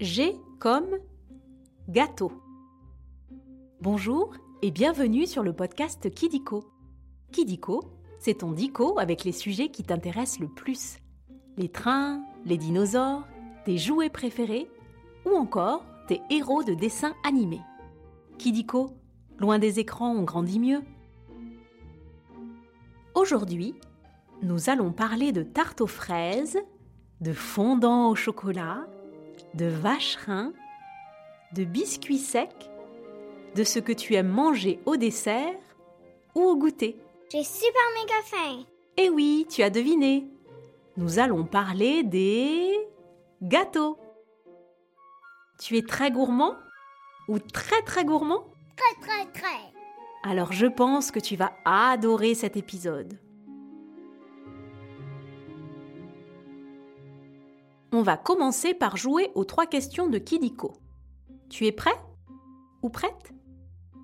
[0.00, 0.98] G comme
[1.88, 2.32] gâteau.
[3.80, 6.64] Bonjour et bienvenue sur le podcast Kidiko.
[7.30, 7.84] Kidiko,
[8.18, 10.96] c'est ton dico avec les sujets qui t'intéressent le plus.
[11.56, 13.22] Les trains, les dinosaures,
[13.64, 14.68] tes jouets préférés
[15.26, 17.62] ou encore tes héros de dessins animés.
[18.36, 18.90] Kidiko,
[19.38, 20.82] loin des écrans, on grandit mieux.
[23.14, 23.76] Aujourd'hui,
[24.42, 26.58] nous allons parler de tarte aux fraises,
[27.20, 28.88] de fondant au chocolat,
[29.54, 30.52] de vacherin,
[31.52, 32.70] de biscuits secs,
[33.54, 35.54] de ce que tu aimes manger au dessert
[36.34, 36.96] ou au goûter.
[37.30, 38.64] J'ai super méga faim.
[38.96, 40.26] Eh oui, tu as deviné.
[40.96, 42.72] Nous allons parler des
[43.42, 43.98] gâteaux.
[45.60, 46.54] Tu es très gourmand
[47.28, 48.44] ou très très gourmand?
[48.76, 49.72] Très très très.
[50.24, 53.18] Alors je pense que tu vas adorer cet épisode.
[57.96, 60.72] On va commencer par jouer aux trois questions de Kidiko.
[61.48, 61.94] Tu es prêt
[62.82, 63.32] Ou prête?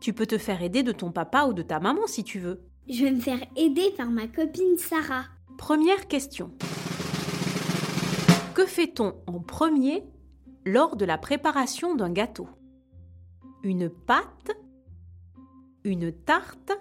[0.00, 2.64] Tu peux te faire aider de ton papa ou de ta maman si tu veux.
[2.88, 5.26] Je vais me faire aider par ma copine Sarah.
[5.56, 6.50] Première question.
[8.56, 10.02] Que fait-on en premier
[10.64, 12.48] lors de la préparation d'un gâteau?
[13.62, 14.50] Une pâte
[15.84, 16.72] Une tarte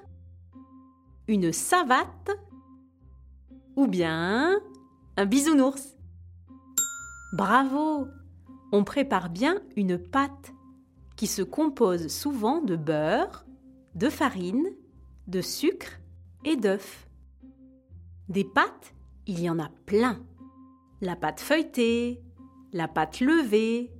[1.28, 2.32] Une savate
[3.76, 4.60] Ou bien
[5.18, 5.95] un bisounours?
[7.36, 8.08] Bravo
[8.72, 10.54] On prépare bien une pâte
[11.18, 13.46] qui se compose souvent de beurre,
[13.94, 14.70] de farine,
[15.28, 16.00] de sucre
[16.46, 17.10] et d'œufs.
[18.30, 18.94] Des pâtes,
[19.28, 20.24] il y en a plein.
[21.02, 22.22] La pâte feuilletée,
[22.72, 23.92] la pâte levée,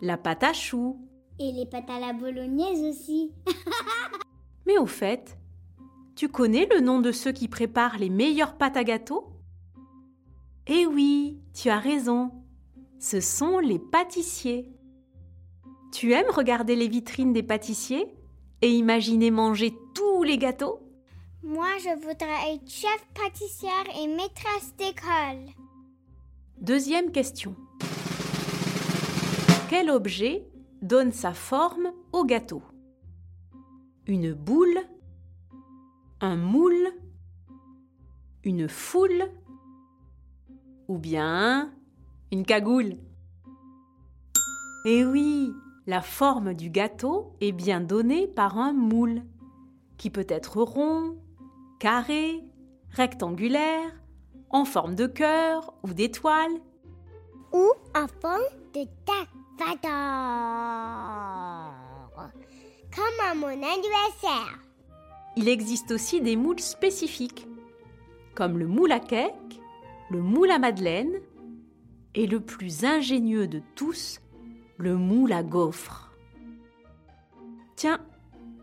[0.00, 1.06] la pâte à choux.
[1.38, 3.30] Et les pâtes à la bolognaise aussi.
[4.66, 5.36] Mais au fait,
[6.16, 9.34] tu connais le nom de ceux qui préparent les meilleures pâtes à gâteau?
[10.66, 12.39] Eh oui, tu as raison
[13.00, 14.70] ce sont les pâtissiers.
[15.90, 18.06] Tu aimes regarder les vitrines des pâtissiers
[18.62, 20.78] et imaginer manger tous les gâteaux?
[21.42, 25.48] Moi, je voudrais être chef pâtissière et maîtresse d'école.
[26.60, 27.56] Deuxième question.
[29.70, 30.46] Quel objet
[30.82, 32.62] donne sa forme au gâteau?
[34.06, 34.78] Une boule?
[36.20, 36.92] Un moule?
[38.44, 39.30] Une foule?
[40.88, 41.72] Ou bien
[42.32, 42.96] une cagoule.
[44.86, 45.52] Eh oui,
[45.86, 49.22] la forme du gâteau est bien donnée par un moule,
[49.98, 51.18] qui peut être rond,
[51.78, 52.40] carré,
[52.90, 53.90] rectangulaire,
[54.48, 56.52] en forme de cœur ou d'étoile.
[57.52, 58.40] Ou en forme
[58.74, 59.28] de tac
[62.94, 64.58] Comme à mon anniversaire.
[65.36, 67.46] Il existe aussi des moules spécifiques,
[68.34, 69.60] comme le moule à cake,
[70.10, 71.20] le moule à madeleine
[72.14, 74.20] et le plus ingénieux de tous,
[74.78, 76.12] le moule à gaufres.
[77.76, 78.00] Tiens,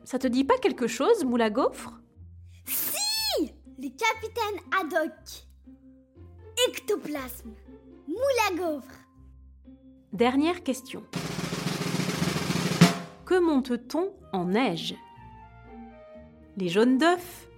[0.03, 1.99] ça te dit pas quelque chose, moule à gaufres
[2.65, 5.47] Si Le capitaine Haddock.
[6.67, 7.53] Ectoplasme.
[8.07, 8.17] Moule
[8.49, 8.99] à gaufres.
[10.13, 11.03] Dernière question.
[13.25, 14.95] Que monte-t-on en neige?
[16.55, 17.49] Les jaunes d'œufs?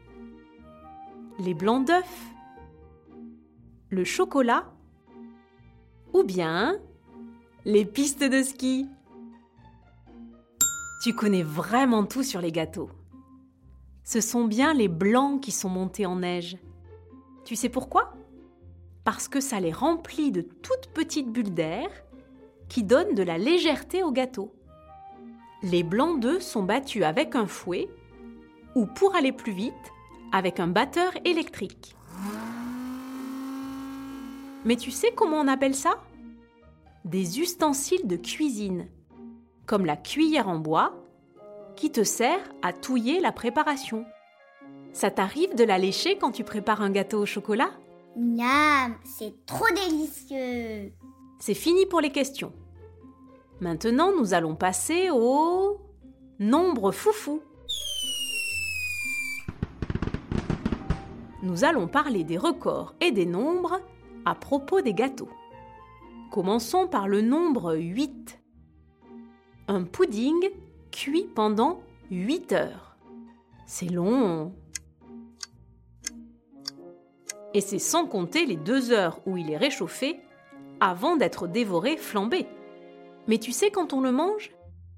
[1.40, 2.34] Les blancs d'œufs?
[3.90, 4.74] Le chocolat?
[6.14, 6.78] Ou bien
[7.66, 8.88] les pistes de ski.
[11.04, 12.90] Tu connais vraiment tout sur les gâteaux.
[14.04, 16.58] Ce sont bien les blancs qui sont montés en neige.
[17.46, 18.14] Tu sais pourquoi?
[19.04, 21.90] Parce que ça les remplit de toutes petites bulles d'air
[22.70, 24.54] qui donnent de la légèreté au gâteau.
[25.62, 27.90] Les blancs d'œufs sont battus avec un fouet
[28.76, 29.74] ou pour aller plus vite,
[30.32, 31.96] avec un batteur électrique.
[34.66, 36.02] Mais tu sais comment on appelle ça?
[37.06, 38.88] Des ustensiles de cuisine,
[39.66, 40.94] comme la cuillère en bois,
[41.76, 44.06] qui te sert à touiller la préparation.
[44.92, 47.72] Ça t'arrive de la lécher quand tu prépares un gâteau au chocolat?
[48.18, 50.92] Miam, c'est trop délicieux.
[51.40, 52.52] C'est fini pour les questions.
[53.62, 55.80] Maintenant, nous allons passer au
[56.40, 57.42] nombre foufou.
[61.44, 63.80] Nous allons parler des records et des nombres
[64.26, 65.30] à propos des gâteaux.
[66.32, 68.40] Commençons par le nombre 8.
[69.68, 70.50] Un pudding
[70.92, 71.82] cuit pendant
[72.12, 72.98] 8 heures.
[73.66, 74.54] C'est long.
[77.54, 80.20] Et c'est sans compter les 2 heures où il est réchauffé
[80.80, 82.46] avant d'être dévoré flambé.
[83.28, 84.52] Mais tu sais quand on le mange?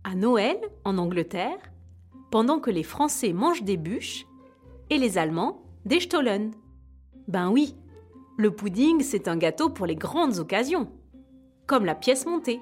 [0.03, 1.59] À Noël, en Angleterre,
[2.31, 4.25] pendant que les Français mangent des bûches
[4.89, 6.51] et les Allemands des Stollen.
[7.27, 7.75] Ben oui,
[8.41, 10.91] le pudding, c'est un gâteau pour les grandes occasions,
[11.67, 12.59] comme la pièce montée.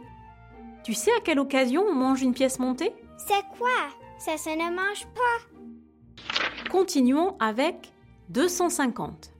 [0.83, 2.93] Tu sais à quelle occasion on mange une pièce montée?
[3.17, 3.69] C'est quoi?
[4.17, 6.69] Ça se ne mange pas.
[6.69, 7.93] Continuons avec
[8.29, 9.31] 250.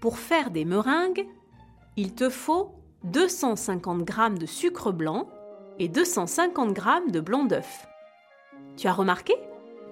[0.00, 1.26] Pour faire des meringues,
[1.96, 2.72] il te faut
[3.04, 5.28] 250 g de sucre blanc
[5.78, 7.86] et 250 g de blanc d'œuf.
[8.76, 9.34] Tu as remarqué?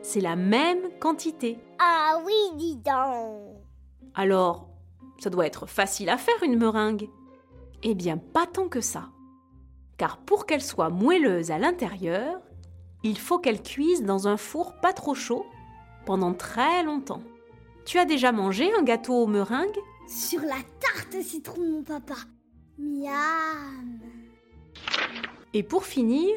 [0.03, 1.59] C'est la même quantité.
[1.79, 3.63] Ah oui, dis donc.
[4.15, 4.68] Alors,
[5.19, 7.09] ça doit être facile à faire une meringue.
[7.83, 9.11] Eh bien, pas tant que ça.
[9.97, 12.41] Car pour qu'elle soit moelleuse à l'intérieur,
[13.03, 15.47] il faut qu'elle cuise dans un four pas trop chaud
[16.07, 17.23] pendant très longtemps.
[17.85, 19.79] Tu as déjà mangé un gâteau aux meringues?
[20.09, 22.15] Sur la tarte citron mon papa.
[22.79, 24.01] Miam.
[25.55, 26.35] Et pour finir,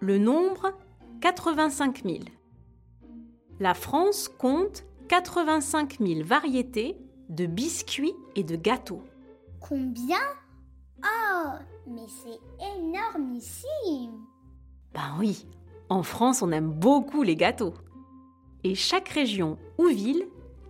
[0.00, 0.72] le nombre
[1.20, 2.18] 85 000.
[3.60, 6.96] La France compte 85 000 variétés
[7.28, 9.02] de biscuits et de gâteaux.
[9.60, 10.16] Combien?
[11.02, 11.50] Oh,
[11.86, 12.40] mais c'est
[12.78, 14.24] énormissime.
[14.94, 15.46] Ben oui,
[15.88, 17.74] en France on aime beaucoup les gâteaux.
[18.64, 20.26] Et chaque région ou ville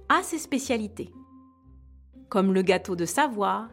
[0.09, 1.13] a ses spécialités.
[2.29, 3.69] Comme le gâteau de Savoie,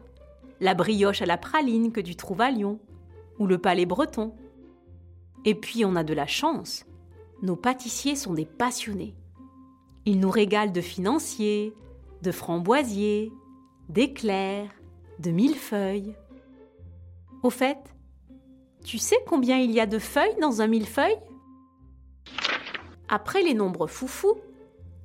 [0.60, 2.78] la brioche à la praline que tu trouves à Lyon,
[3.38, 4.34] ou le palais breton.
[5.44, 6.86] Et puis on a de la chance.
[7.42, 9.14] Nos pâtissiers sont des passionnés.
[10.06, 11.74] Ils nous régalent de financiers,
[12.26, 13.32] de framboisiers,
[13.88, 14.68] d'éclairs,
[15.20, 16.16] de millefeuilles.
[17.44, 17.78] Au fait,
[18.84, 21.16] tu sais combien il y a de feuilles dans un millefeuille
[23.08, 24.34] Après les nombres foufous,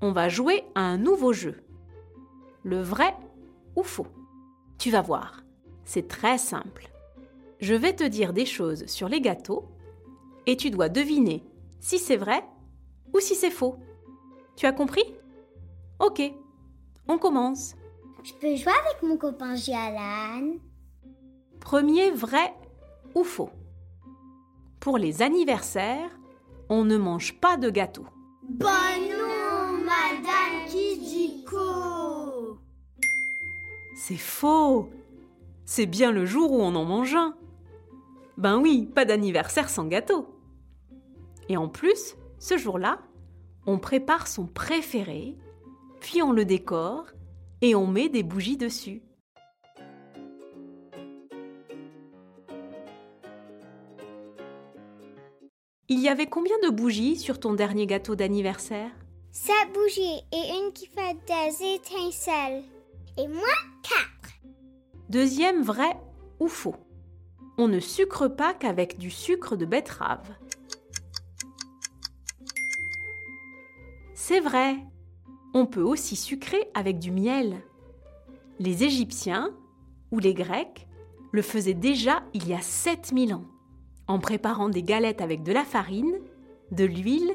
[0.02, 1.58] on va jouer à un nouveau jeu.
[2.64, 3.14] Le vrai
[3.76, 4.08] ou faux?
[4.80, 5.44] Tu vas voir,
[5.84, 6.90] c'est très simple.
[7.60, 9.66] Je vais te dire des choses sur les gâteaux
[10.48, 11.44] et tu dois deviner
[11.80, 12.44] si c'est vrai
[13.14, 13.76] ou si c'est faux.
[14.56, 15.06] Tu as compris?
[16.00, 16.34] Ok,
[17.08, 17.76] on commence.
[18.24, 20.58] Je peux jouer avec mon copain Jalan.
[21.60, 22.54] Premier vrai
[23.16, 23.50] ou faux
[24.80, 26.10] Pour les anniversaires,
[26.70, 28.06] on ne mange pas de gâteau.
[28.60, 32.58] Non, Madame Kijiko.
[33.96, 34.90] C'est faux
[35.66, 37.36] C'est bien le jour où on en mange un.
[38.38, 40.28] Ben oui, pas d'anniversaire sans gâteau.
[41.50, 43.00] Et en plus, ce jour-là,
[43.68, 45.38] on prépare son préféré,
[46.02, 47.06] puis on le décore
[47.62, 49.02] et on met des bougies dessus.
[55.88, 58.92] Il y avait combien de bougies sur ton dernier gâteau d'anniversaire?
[59.32, 62.64] Sept bougies et une qui fait des étincelles.
[63.18, 63.44] Et moi,
[63.84, 64.34] quatre.
[65.10, 65.98] Deuxième vrai
[66.40, 66.76] ou faux?
[67.58, 70.34] On ne sucre pas qu'avec du sucre de betterave.
[74.16, 74.78] C'est vrai.
[75.54, 77.62] On peut aussi sucrer avec du miel.
[78.60, 79.52] Les Égyptiens
[80.12, 80.88] ou les Grecs
[81.34, 83.46] le faisaient déjà il y a 7000 ans,
[84.08, 86.20] en préparant des galettes avec de la farine,
[86.72, 87.34] de l'huile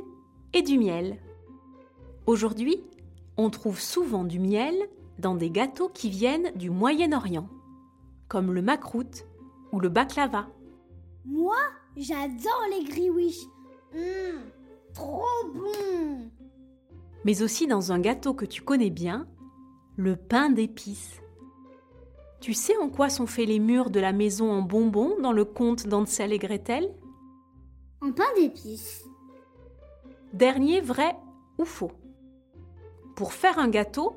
[0.54, 1.18] et du miel.
[2.26, 2.82] Aujourd'hui,
[3.36, 4.74] on trouve souvent du miel
[5.18, 7.48] dans des gâteaux qui viennent du Moyen-Orient,
[8.28, 9.26] comme le makrout
[9.72, 10.46] ou le baklava.
[11.26, 11.56] Moi,
[11.96, 13.46] j'adore les griwiches.
[13.94, 14.40] Hum,
[14.94, 15.22] trop
[15.54, 16.30] bon.
[17.26, 19.26] Mais aussi dans un gâteau que tu connais bien,
[19.96, 21.20] le pain d'épices.
[22.40, 25.44] Tu sais en quoi sont faits les murs de la maison en bonbons dans le
[25.44, 26.88] conte d'Ansel et Gretel?
[28.00, 29.04] En pain d'épices.
[30.34, 31.16] Dernier vrai
[31.58, 31.90] ou faux
[33.16, 34.14] Pour faire un gâteau,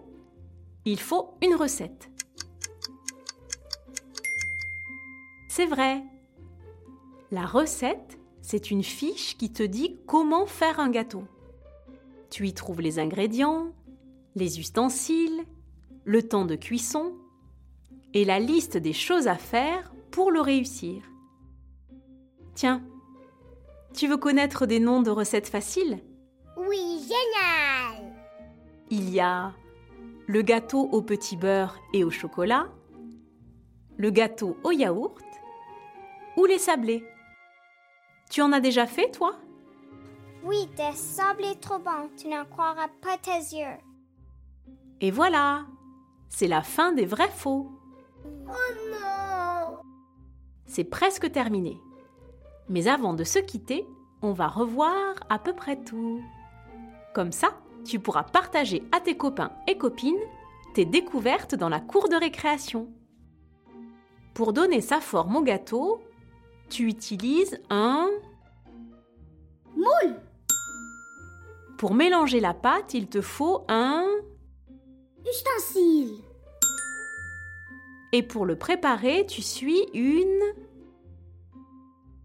[0.86, 2.12] il faut une recette.
[5.50, 6.04] C'est vrai.
[7.32, 11.24] La recette, c'est une fiche qui te dit comment faire un gâteau.
[12.30, 13.74] Tu y trouves les ingrédients,
[14.36, 15.44] les ustensiles,
[16.04, 17.14] le temps de cuisson
[18.14, 21.04] et la liste des choses à faire pour le réussir.
[22.56, 22.84] Tiens,
[23.94, 26.00] tu veux connaître des noms de recettes faciles?
[26.58, 28.14] Oui, génial.
[28.90, 29.54] Il y a
[30.28, 32.70] le gâteau au petit beurre et au chocolat,
[33.98, 35.24] le gâteau au yaourt
[36.38, 37.04] ou les sablés.
[38.30, 39.36] Tu en as déjà fait, toi?
[40.44, 42.10] Oui, des sablés trop bons.
[42.18, 43.78] Tu n'en croiras pas tes yeux.
[45.02, 45.66] Et voilà,
[46.30, 47.72] c'est la fin des vrais faux.
[48.26, 49.78] Oh non.
[50.66, 51.78] C'est presque terminé.
[52.68, 53.88] Mais avant de se quitter,
[54.22, 56.22] on va revoir à peu près tout.
[57.14, 57.50] Comme ça,
[57.86, 60.20] tu pourras partager à tes copains et copines
[60.74, 62.90] tes découvertes dans la cour de récréation.
[64.34, 66.02] Pour donner sa forme au gâteau,
[66.70, 68.10] tu utilises un...
[69.76, 70.22] Moule.
[71.80, 74.06] Pour mélanger la pâte, il te faut un...
[75.26, 76.22] Ustensile.
[78.12, 80.42] Et pour le préparer, tu suis une...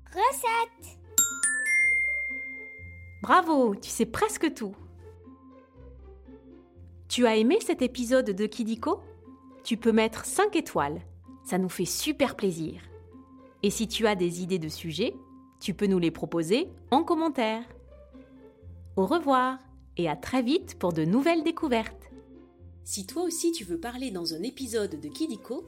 [0.08, 0.98] recette.
[3.22, 4.74] Bravo, tu sais presque tout.
[7.06, 9.02] Tu as aimé cet épisode de Kidiko?
[9.62, 11.00] Tu peux mettre 5 étoiles.
[11.44, 12.82] Ça nous fait super plaisir.
[13.62, 15.14] Et si tu as des idées de sujets,
[15.60, 17.62] tu peux nous les proposer en commentaire.
[18.96, 19.58] Au revoir
[19.96, 22.10] et à très vite pour de nouvelles découvertes.
[22.84, 25.66] Si toi aussi tu veux parler dans un épisode de Kidiko,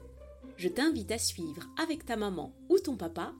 [0.55, 3.33] je t'invite à suivre avec ta maman ou ton papa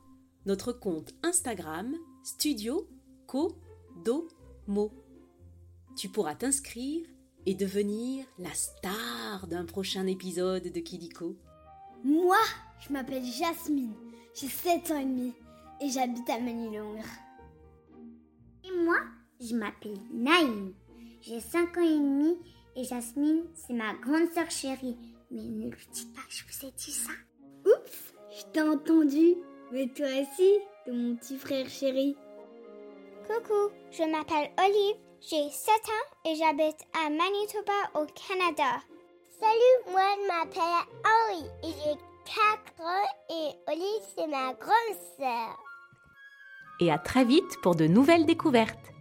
[0.46, 2.86] notre compte Instagram Studio
[3.28, 4.92] Kodomo.
[5.96, 7.08] Tu pourras t'inscrire
[7.46, 11.38] et devenir la star d'un prochain épisode de Kidiko.
[12.04, 12.38] Moi,
[12.82, 13.94] je m'appelle Jasmine,
[14.36, 15.34] j'ai 7 ans et demi
[15.80, 17.08] et j'habite à Manilongre.
[18.66, 19.00] Et moi,
[19.40, 20.74] je m'appelle Naïm,
[21.22, 22.38] j'ai 5 ans et demi
[22.76, 24.98] et Jasmine, c'est ma grande sœur chérie.
[25.32, 27.12] Mais ne lui dites pas que je vous ai dit ça.
[27.66, 29.36] Oups, je t'ai entendu.
[29.72, 32.16] Mais toi aussi, t'es mon petit frère chéri.
[33.28, 38.82] Coucou, je m'appelle Olive, j'ai 7 ans et j'habite à Manitoba au Canada.
[39.40, 41.98] Salut, moi je m'appelle Henri et j'ai
[42.78, 45.58] 4 ans et Olive c'est ma grande sœur.
[46.80, 48.94] Et à très vite pour de nouvelles découvertes.